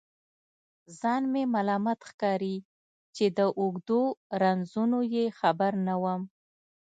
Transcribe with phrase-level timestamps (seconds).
[0.99, 2.57] ځان مې ملامت ښکاري
[3.15, 4.01] چې د اوږدو
[4.41, 6.21] رنځونو یې خبر نه وم.